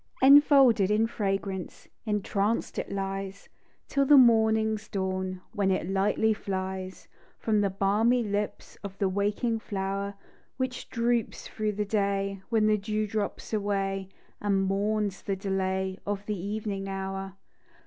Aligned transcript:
Enfolded 0.23 0.89
in 0.89 1.05
fragrance, 1.05 1.87
Entranc'd 2.07 2.79
it 2.79 2.91
lies, 2.91 3.43
THE 3.43 3.47
DEW 3.47 3.47
DROP. 3.47 3.87
71 3.87 3.87
Till 3.89 4.05
the 4.07 4.17
morning's 4.17 4.87
dawn, 4.87 5.41
When 5.53 5.69
it 5.69 5.91
lightly 5.91 6.33
flies 6.33 7.07
From 7.37 7.61
the 7.61 7.69
balmy 7.69 8.23
lips 8.23 8.79
Of 8.83 8.97
the 8.97 9.07
waking 9.07 9.59
flower, 9.59 10.15
Which 10.57 10.89
droops 10.89 11.47
through 11.47 11.73
the 11.73 11.85
day, 11.85 12.41
When 12.49 12.65
the 12.65 12.79
dew 12.79 13.05
drop's 13.05 13.53
away, 13.53 14.09
And 14.41 14.63
mourns 14.63 15.21
the 15.21 15.35
delay 15.35 15.99
Of 16.03 16.25
the 16.25 16.35
evening 16.35 16.87
hour. 16.87 17.35